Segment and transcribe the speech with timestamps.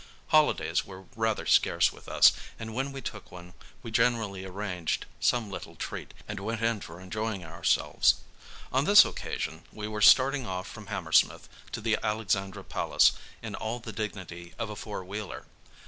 [0.29, 3.53] Holidays were rather scarce with us, and when we took one
[3.83, 8.15] we generally arranged some little treat, and went in for enjoying ourselves.
[8.73, 13.11] On this occasion we were starting off from Hammersmith to the Alexandra Palace
[13.43, 15.45] in all the dignity of a four wheeler.